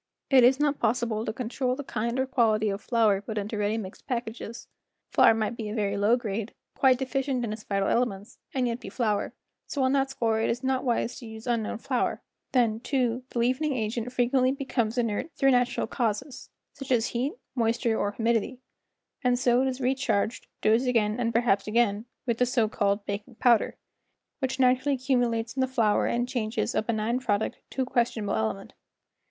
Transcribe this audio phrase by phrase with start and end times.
[0.31, 3.77] It is not possible to control the kind or quality of flour put into ready
[3.77, 4.67] mixed packages;
[5.11, 8.89] flour might be of very low grade, quite deficient in vital elements, and yet be
[8.89, 9.35] flour,
[9.67, 13.37] so on that score it is not wise to use unknown flour; then, too, the
[13.37, 18.59] leavening agent frequently becomes inert through nat¬ ural causes, such as heat, moisture or humidity,
[19.23, 23.05] and so it is re¬ charged, dosed again and perhaps again, with the so called
[23.05, 23.77] baking powder,
[24.39, 28.73] which naturally cumulates in the flour and changes a benign product to a questionable element.